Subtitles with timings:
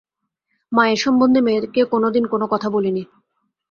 [0.71, 3.03] মায়ের সম্বন্ধে মেয়েকে কোনোদিন কোনো কথা বলিনি।